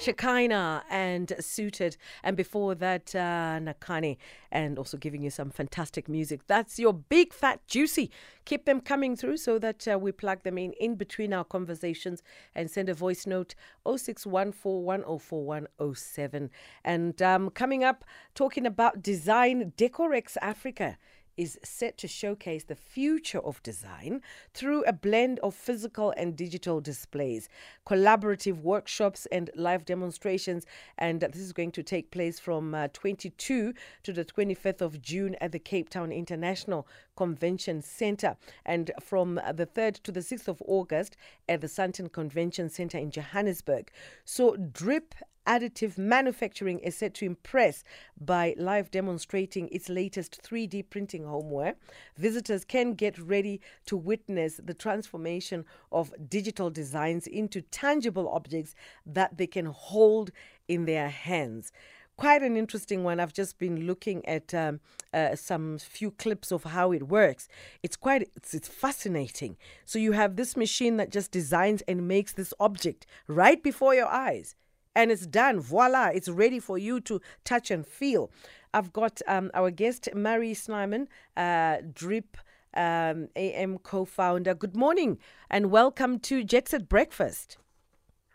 [0.00, 1.96] Shekhinah and Suited.
[2.22, 4.16] And before that, uh, Nakani,
[4.50, 6.46] and also giving you some fantastic music.
[6.46, 8.10] That's your big, fat, juicy.
[8.46, 12.22] Keep them coming through so that uh, we plug them in in between our conversations
[12.54, 13.54] and send a voice note
[13.86, 16.48] 0614104107.
[16.82, 20.96] And um, coming up, talking about design, Decorex Africa
[21.36, 24.22] is set to showcase the future of design
[24.54, 27.48] through a blend of physical and digital displays,
[27.86, 30.66] collaborative workshops, and live demonstrations.
[30.98, 35.36] And this is going to take place from uh, 22 to the 25th of June
[35.40, 36.86] at the Cape Town International
[37.16, 41.16] Convention Center, and from uh, the 3rd to the 6th of August
[41.48, 43.90] at the Sandton Convention Center in Johannesburg.
[44.24, 45.14] So, Drip
[45.46, 47.82] Additive Manufacturing is set to impress
[48.20, 51.74] by live demonstrating its latest 3D printing homeware.
[52.16, 58.74] Visitors can get ready to witness the transformation of digital designs into tangible objects
[59.06, 60.30] that they can hold
[60.68, 61.72] in their hands
[62.20, 63.18] quite an interesting one.
[63.18, 64.80] I've just been looking at um,
[65.14, 67.48] uh, some few clips of how it works.
[67.82, 69.56] It's quite it's, it's fascinating.
[69.86, 74.06] So you have this machine that just designs and makes this object right before your
[74.06, 74.54] eyes
[74.94, 75.60] and it's done.
[75.60, 78.30] Voila, it's ready for you to touch and feel.
[78.72, 82.36] I've got um, our guest, Marie Snyman, uh, Drip
[82.74, 84.54] um, AM co founder.
[84.54, 85.18] Good morning
[85.50, 87.58] and welcome to Jet Set Breakfast.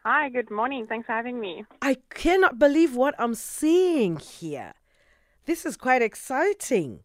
[0.03, 0.85] Hi, good morning.
[0.85, 1.65] Thanks for having me.
[1.81, 4.73] I cannot believe what I'm seeing here.
[5.45, 7.04] This is quite exciting.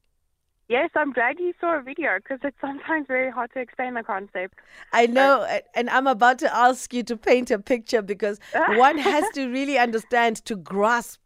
[0.71, 4.05] Yes, I'm glad you saw a video because it's sometimes very hard to explain the
[4.05, 4.55] concept.
[4.93, 9.29] I know, and I'm about to ask you to paint a picture because one has
[9.31, 11.19] to really understand to grasp,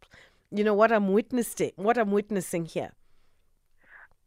[0.51, 2.93] you know, what I'm witnessing, what I'm witnessing here.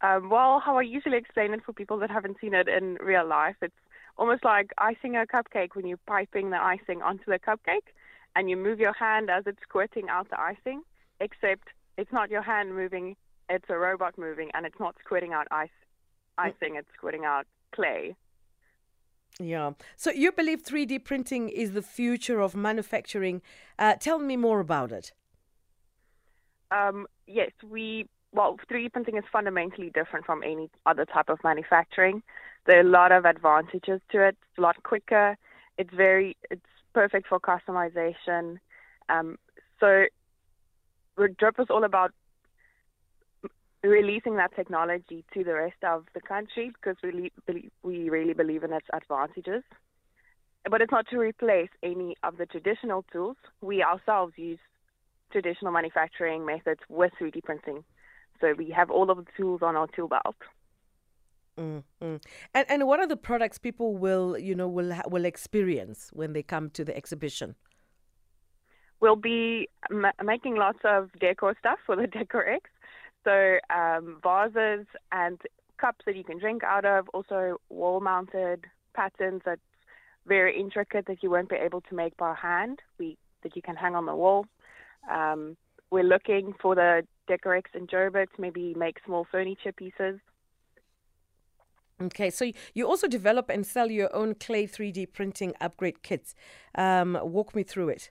[0.02, 3.26] Um, well, how I usually explain it for people that haven't seen it in real
[3.26, 3.74] life, it's
[4.20, 7.90] almost like icing a cupcake when you're piping the icing onto the cupcake,
[8.36, 10.84] and you move your hand as it's squirting out the icing,
[11.20, 13.16] except it's not your hand moving
[13.50, 15.70] it's a robot moving and it's not squirting out ice
[16.38, 18.16] icing, it's squirting out clay.
[19.40, 19.72] Yeah.
[19.96, 23.42] So you believe 3D printing is the future of manufacturing.
[23.78, 25.12] Uh, tell me more about it.
[26.72, 32.22] Um, yes, we well, 3D printing is fundamentally different from any other type of manufacturing.
[32.66, 34.38] There are a lot of advantages to it.
[34.42, 35.38] It's a lot quicker.
[35.78, 36.62] It's very it's
[36.94, 38.58] perfect for customization.
[39.10, 39.38] Um,
[39.80, 40.06] so
[41.40, 42.12] Drip is all about
[43.88, 47.32] releasing that technology to the rest of the country because we,
[47.84, 49.64] we really believe in its advantages.
[50.70, 53.38] But it's not to replace any of the traditional tools.
[53.62, 54.60] We ourselves use
[55.32, 57.84] traditional manufacturing methods with 3D printing.
[58.42, 60.36] So we have all of the tools on our tool belt.
[61.58, 62.18] Mm-hmm.
[62.54, 66.44] And and what are the products people will you know will will experience when they
[66.44, 67.56] come to the exhibition?
[69.00, 72.62] We'll be ma- making lots of decor stuff for the Decorex.
[73.28, 75.38] So um, vases and
[75.78, 79.60] cups that you can drink out of, also wall-mounted patterns that's
[80.26, 82.80] very intricate that you won't be able to make by hand.
[82.98, 84.46] We that you can hang on the wall.
[85.12, 85.58] Um,
[85.92, 90.20] we're looking for the Decorex and Joburg to maybe make small furniture pieces.
[92.02, 96.34] Okay, so you also develop and sell your own clay 3D printing upgrade kits.
[96.76, 98.10] Um, walk me through it.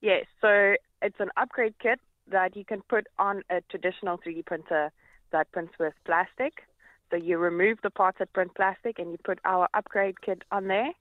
[0.00, 4.90] Yes, so it's an upgrade kit that you can put on a traditional 3D printer
[5.32, 6.62] that prints with plastic.
[7.10, 10.68] So you remove the parts that print plastic and you put our upgrade kit on
[10.68, 10.92] there,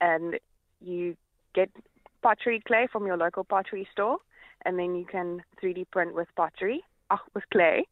[0.00, 0.38] and
[0.80, 1.16] you
[1.54, 1.70] get
[2.22, 4.18] pottery clay from your local pottery store,
[4.64, 7.86] and then you can 3D print with pottery, oh, with clay,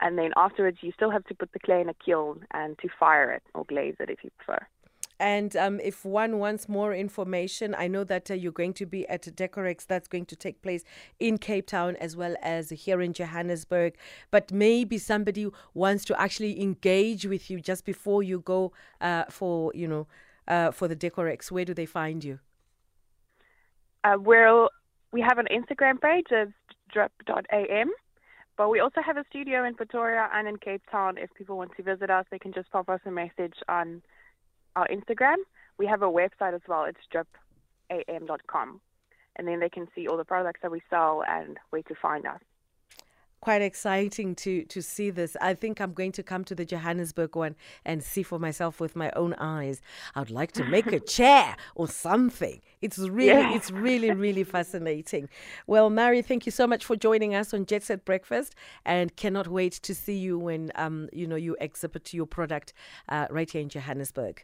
[0.00, 2.88] and then afterwards you still have to put the clay in a kiln and to
[2.98, 4.66] fire it or glaze it if you prefer.
[5.20, 9.08] And um, if one wants more information, I know that uh, you're going to be
[9.08, 10.84] at Decorex that's going to take place
[11.20, 13.94] in Cape Town as well as here in Johannesburg.
[14.30, 19.72] But maybe somebody wants to actually engage with you just before you go uh, for,
[19.74, 20.06] you know,
[20.48, 21.50] uh, for the Decorex.
[21.50, 22.40] Where do they find you?
[24.02, 24.70] Uh, well,
[25.12, 26.52] we have an Instagram page, it's
[26.92, 27.90] drip.am.
[28.56, 31.18] But we also have a studio in Pretoria and in Cape Town.
[31.18, 34.02] If people want to visit us, they can just pop us a message on
[34.76, 35.36] our Instagram.
[35.78, 36.84] We have a website as well.
[36.84, 38.80] It's dripam.com.
[39.36, 42.26] And then they can see all the products that we sell and where to find
[42.26, 42.40] us
[43.44, 45.36] quite exciting to to see this.
[45.38, 48.96] I think I'm going to come to the Johannesburg one and see for myself with
[48.96, 49.82] my own eyes.
[50.14, 52.62] I'd like to make a chair or something.
[52.80, 53.54] It's really yeah.
[53.54, 55.28] it's really really fascinating.
[55.66, 58.54] Well, Marie, thank you so much for joining us on Jet Set Breakfast,
[58.86, 62.72] and cannot wait to see you when um you know you exhibit your product
[63.10, 64.42] uh, right here in Johannesburg.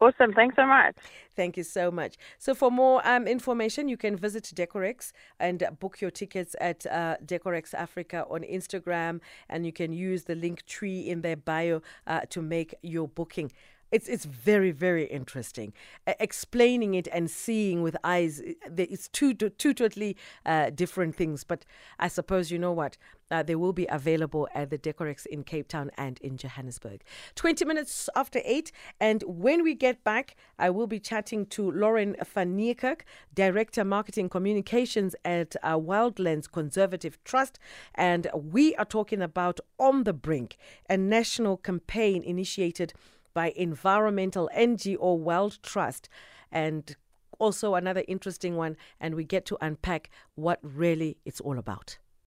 [0.00, 0.32] Awesome.
[0.32, 0.96] Thanks so much.
[1.36, 2.16] Thank you so much.
[2.38, 7.16] So, for more um, information, you can visit Decorex and book your tickets at uh,
[7.24, 9.20] Decorex Africa on Instagram,
[9.50, 13.52] and you can use the link tree in their bio uh, to make your booking.
[13.90, 15.72] It's it's very very interesting.
[16.06, 18.40] Uh, explaining it and seeing with eyes,
[18.76, 20.16] it's two two totally
[20.46, 21.44] uh, different things.
[21.44, 21.64] But
[21.98, 22.96] I suppose you know what
[23.30, 27.02] uh, they will be available at the Decorex in Cape Town and in Johannesburg.
[27.34, 28.70] Twenty minutes after eight,
[29.00, 33.00] and when we get back, I will be chatting to Lauren van Niekerk,
[33.34, 37.58] Director Marketing Communications at uh, Wildlands Conservation Trust,
[37.94, 40.56] and we are talking about On the Brink,
[40.88, 42.92] a national campaign initiated
[43.34, 46.08] by environmental NGO WildTrust
[46.50, 46.96] and
[47.38, 51.98] also another interesting one and we get to unpack what really it's all about.